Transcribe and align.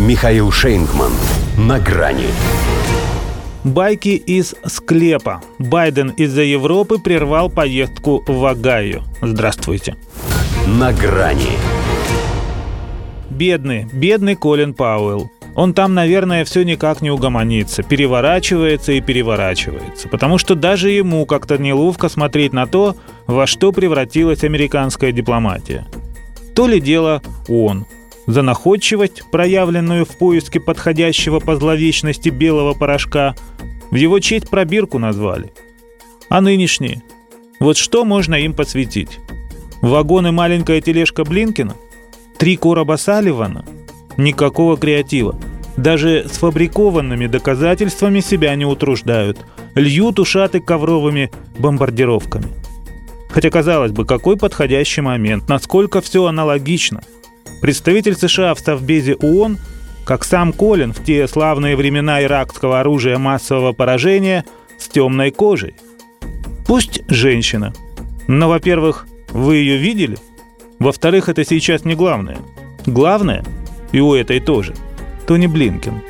Михаил 0.00 0.50
Шейнгман. 0.50 1.12
На 1.58 1.78
грани. 1.78 2.28
Байки 3.64 4.16
из 4.16 4.54
склепа. 4.64 5.42
Байден 5.58 6.08
из-за 6.16 6.40
Европы 6.40 6.96
прервал 6.96 7.50
поездку 7.50 8.24
в 8.26 8.46
Огайо. 8.46 9.02
Здравствуйте. 9.20 9.96
На 10.66 10.94
грани. 10.94 11.58
Бедный, 13.28 13.88
бедный 13.92 14.36
Колин 14.36 14.72
Пауэлл. 14.72 15.30
Он 15.54 15.74
там, 15.74 15.92
наверное, 15.92 16.46
все 16.46 16.62
никак 16.62 17.02
не 17.02 17.10
угомонится, 17.10 17.82
переворачивается 17.82 18.92
и 18.92 19.02
переворачивается, 19.02 20.08
потому 20.08 20.38
что 20.38 20.54
даже 20.54 20.88
ему 20.88 21.26
как-то 21.26 21.58
неловко 21.58 22.08
смотреть 22.08 22.54
на 22.54 22.66
то, 22.66 22.96
во 23.26 23.46
что 23.46 23.70
превратилась 23.70 24.44
американская 24.44 25.12
дипломатия. 25.12 25.84
То 26.54 26.66
ли 26.66 26.80
дело 26.80 27.20
он, 27.48 27.84
за 28.30 28.42
находчивость, 28.42 29.24
проявленную 29.30 30.04
в 30.04 30.16
поиске 30.16 30.60
подходящего 30.60 31.40
по 31.40 31.56
зловечности 31.56 32.28
белого 32.28 32.74
порошка, 32.74 33.34
в 33.90 33.96
его 33.96 34.20
честь 34.20 34.48
пробирку 34.48 34.98
назвали. 34.98 35.52
А 36.28 36.40
нынешние? 36.40 37.02
Вот 37.58 37.76
что 37.76 38.04
можно 38.04 38.36
им 38.36 38.54
посвятить? 38.54 39.18
Вагон 39.82 40.28
и 40.28 40.30
маленькая 40.30 40.80
тележка 40.80 41.24
Блинкина? 41.24 41.74
Три 42.38 42.56
короба 42.56 42.96
Салливана? 42.96 43.64
Никакого 44.16 44.76
креатива. 44.76 45.38
Даже 45.76 46.26
сфабрикованными 46.30 47.26
доказательствами 47.26 48.20
себя 48.20 48.54
не 48.54 48.64
утруждают. 48.64 49.38
Льют 49.74 50.18
ушаты 50.18 50.60
ковровыми 50.60 51.30
бомбардировками. 51.58 52.48
Хотя, 53.30 53.50
казалось 53.50 53.92
бы, 53.92 54.04
какой 54.04 54.36
подходящий 54.36 55.00
момент, 55.00 55.48
насколько 55.48 56.00
все 56.00 56.26
аналогично– 56.26 57.02
Представитель 57.60 58.14
США 58.14 58.54
в 58.54 58.60
Совбезе 58.60 59.14
ООН, 59.16 59.58
как 60.04 60.24
сам 60.24 60.52
Колин 60.52 60.92
в 60.92 61.04
те 61.04 61.28
славные 61.28 61.76
времена 61.76 62.22
иракского 62.22 62.80
оружия 62.80 63.18
массового 63.18 63.72
поражения, 63.72 64.44
с 64.78 64.88
темной 64.88 65.30
кожей. 65.30 65.74
Пусть 66.66 67.02
женщина. 67.08 67.74
Но, 68.26 68.48
во-первых, 68.48 69.06
вы 69.30 69.56
ее 69.56 69.76
видели? 69.76 70.16
Во-вторых, 70.78 71.28
это 71.28 71.44
сейчас 71.44 71.84
не 71.84 71.94
главное. 71.94 72.38
Главное, 72.86 73.44
и 73.92 74.00
у 74.00 74.14
этой 74.14 74.40
тоже, 74.40 74.74
Тони 75.26 75.46
Блинкен. 75.46 76.00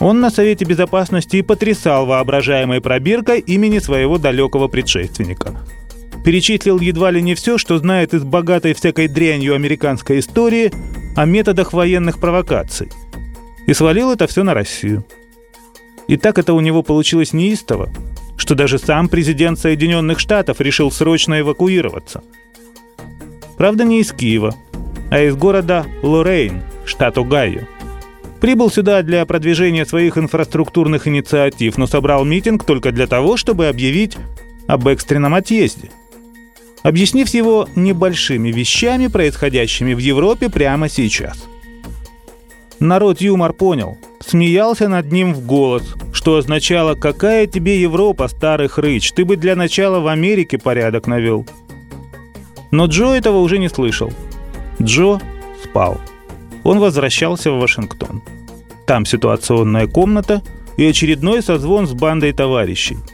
Он 0.00 0.20
на 0.20 0.30
Совете 0.30 0.66
Безопасности 0.66 1.36
и 1.36 1.42
потрясал 1.42 2.04
воображаемой 2.04 2.82
пробиркой 2.82 3.40
имени 3.40 3.78
своего 3.78 4.18
далекого 4.18 4.68
предшественника– 4.68 5.56
перечислил 6.28 6.78
едва 6.78 7.10
ли 7.10 7.22
не 7.22 7.34
все, 7.34 7.56
что 7.56 7.78
знает 7.78 8.12
из 8.12 8.22
богатой 8.22 8.74
всякой 8.74 9.08
дрянью 9.08 9.54
американской 9.54 10.18
истории 10.18 10.70
о 11.18 11.24
методах 11.24 11.72
военных 11.72 12.20
провокаций. 12.20 12.90
И 13.66 13.74
свалил 13.74 14.12
это 14.12 14.28
все 14.28 14.44
на 14.44 14.54
Россию. 14.54 15.04
И 16.06 16.16
так 16.16 16.38
это 16.38 16.54
у 16.54 16.60
него 16.60 16.84
получилось 16.84 17.32
неистово, 17.32 17.92
что 18.36 18.54
даже 18.54 18.78
сам 18.78 19.08
президент 19.08 19.58
Соединенных 19.58 20.20
Штатов 20.20 20.60
решил 20.60 20.92
срочно 20.92 21.40
эвакуироваться. 21.40 22.22
Правда, 23.56 23.82
не 23.82 24.00
из 24.00 24.12
Киева, 24.12 24.54
а 25.10 25.20
из 25.20 25.34
города 25.34 25.86
Лорейн, 26.04 26.62
штат 26.84 27.18
Огайо. 27.18 27.62
Прибыл 28.40 28.70
сюда 28.70 29.02
для 29.02 29.26
продвижения 29.26 29.84
своих 29.84 30.18
инфраструктурных 30.18 31.08
инициатив, 31.08 31.78
но 31.78 31.88
собрал 31.88 32.24
митинг 32.24 32.62
только 32.62 32.92
для 32.92 33.08
того, 33.08 33.36
чтобы 33.36 33.66
объявить 33.66 34.16
об 34.68 34.86
экстренном 34.86 35.34
отъезде 35.34 35.90
объяснив 36.82 37.28
его 37.28 37.68
небольшими 37.74 38.50
вещами, 38.50 39.08
происходящими 39.08 39.94
в 39.94 39.98
Европе 39.98 40.48
прямо 40.48 40.88
сейчас. 40.88 41.46
Народ 42.80 43.20
юмор 43.20 43.52
понял, 43.52 43.98
смеялся 44.20 44.88
над 44.88 45.10
ним 45.10 45.34
в 45.34 45.44
голос, 45.44 45.94
что 46.12 46.36
означало 46.36 46.94
«Какая 46.94 47.46
тебе 47.46 47.80
Европа, 47.80 48.28
старый 48.28 48.68
хрыч, 48.68 49.12
ты 49.12 49.24
бы 49.24 49.36
для 49.36 49.56
начала 49.56 49.98
в 50.00 50.06
Америке 50.06 50.58
порядок 50.58 51.06
навел». 51.06 51.46
Но 52.70 52.86
Джо 52.86 53.14
этого 53.14 53.38
уже 53.38 53.58
не 53.58 53.68
слышал. 53.68 54.12
Джо 54.80 55.20
спал. 55.64 56.00
Он 56.62 56.78
возвращался 56.78 57.50
в 57.50 57.58
Вашингтон. 57.58 58.22
Там 58.86 59.06
ситуационная 59.06 59.86
комната 59.86 60.42
и 60.76 60.84
очередной 60.84 61.42
созвон 61.42 61.88
с 61.88 61.92
бандой 61.92 62.32
товарищей– 62.32 62.98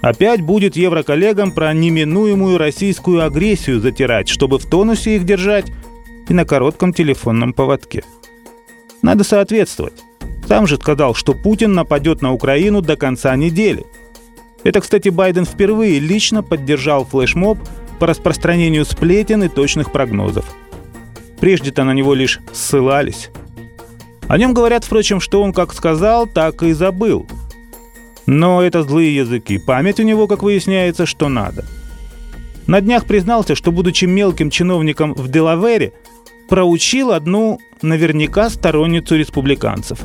Опять 0.00 0.42
будет 0.42 0.76
евроколлегам 0.76 1.50
про 1.50 1.72
неминуемую 1.72 2.56
российскую 2.56 3.24
агрессию 3.24 3.80
затирать, 3.80 4.28
чтобы 4.28 4.58
в 4.58 4.66
тонусе 4.66 5.16
их 5.16 5.24
держать 5.24 5.66
и 6.28 6.34
на 6.34 6.44
коротком 6.44 6.92
телефонном 6.92 7.52
поводке. 7.52 8.04
Надо 9.02 9.24
соответствовать. 9.24 10.04
Сам 10.46 10.66
же 10.66 10.76
сказал, 10.76 11.14
что 11.14 11.34
Путин 11.34 11.72
нападет 11.72 12.22
на 12.22 12.32
Украину 12.32 12.80
до 12.80 12.96
конца 12.96 13.34
недели. 13.36 13.84
Это, 14.62 14.80
кстати, 14.80 15.08
Байден 15.08 15.44
впервые 15.44 15.98
лично 15.98 16.42
поддержал 16.42 17.04
флешмоб 17.04 17.58
по 17.98 18.06
распространению 18.06 18.84
сплетен 18.84 19.42
и 19.42 19.48
точных 19.48 19.90
прогнозов. 19.90 20.44
Прежде-то 21.40 21.84
на 21.84 21.92
него 21.92 22.14
лишь 22.14 22.40
ссылались. 22.52 23.30
О 24.28 24.38
нем 24.38 24.54
говорят, 24.54 24.84
впрочем, 24.84 25.20
что 25.20 25.42
он 25.42 25.52
как 25.52 25.74
сказал, 25.74 26.26
так 26.26 26.62
и 26.62 26.72
забыл– 26.72 27.26
но 28.28 28.62
это 28.62 28.82
злые 28.82 29.16
языки. 29.16 29.56
Память 29.56 30.00
у 30.00 30.02
него, 30.02 30.26
как 30.26 30.42
выясняется, 30.42 31.06
что 31.06 31.30
надо. 31.30 31.64
На 32.66 32.82
днях 32.82 33.06
признался, 33.06 33.54
что, 33.54 33.72
будучи 33.72 34.04
мелким 34.04 34.50
чиновником 34.50 35.14
в 35.14 35.30
Делавере, 35.30 35.94
проучил 36.46 37.12
одну 37.12 37.58
наверняка 37.80 38.50
сторонницу 38.50 39.16
республиканцев. 39.16 40.00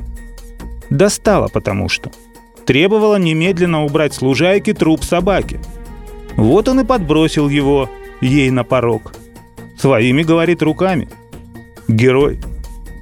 Достало 0.89 1.49
потому 1.49 1.89
что. 1.89 2.11
Требовала 2.65 3.17
немедленно 3.17 3.83
убрать 3.83 4.13
с 4.13 4.21
труп 4.73 5.03
собаки. 5.03 5.59
Вот 6.37 6.69
он 6.69 6.79
и 6.79 6.85
подбросил 6.85 7.49
его 7.49 7.89
ей 8.21 8.49
на 8.51 8.63
порог. 8.63 9.13
Своими, 9.77 10.23
говорит, 10.23 10.63
руками. 10.63 11.09
Герой. 11.89 12.39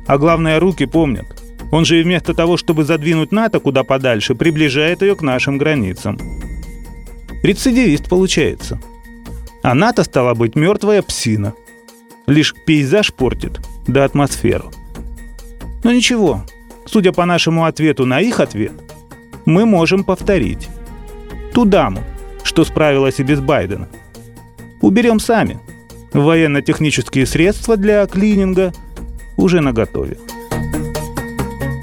А 0.08 0.18
главное, 0.18 0.60
руки 0.60 0.88
помнят. 0.88 1.41
Он 1.72 1.86
же 1.86 2.00
и 2.00 2.04
вместо 2.04 2.34
того, 2.34 2.58
чтобы 2.58 2.84
задвинуть 2.84 3.32
НАТО 3.32 3.60
куда 3.60 3.84
подальше, 3.84 4.36
приближает 4.36 5.02
ее 5.02 5.16
к 5.16 5.22
нашим 5.22 5.58
границам. 5.58 6.20
Рецидивист 7.44 8.10
получается. 8.10 8.80
А 9.64 9.74
НАТО 9.74 10.04
стала 10.04 10.34
быть 10.34 10.56
мертвая 10.56 11.02
псина. 11.02 11.54
Лишь 12.28 12.54
пейзаж 12.66 13.14
портит, 13.14 13.60
да 13.88 14.04
атмосферу. 14.04 14.72
Но 15.84 15.92
ничего, 15.92 16.44
судя 16.86 17.14
по 17.14 17.26
нашему 17.26 17.66
ответу 17.66 18.06
на 18.06 18.20
их 18.20 18.40
ответ, 18.40 18.74
мы 19.46 19.66
можем 19.66 20.04
повторить. 20.04 20.70
Ту 21.54 21.66
даму, 21.66 22.04
что 22.44 22.64
справилась 22.64 23.20
и 23.20 23.24
без 23.24 23.40
Байдена. 23.40 23.88
Уберем 24.82 25.20
сами. 25.20 25.60
Военно-технические 26.14 27.26
средства 27.26 27.78
для 27.78 28.06
клининга 28.06 28.74
уже 29.38 29.62
наготове. 29.62 30.18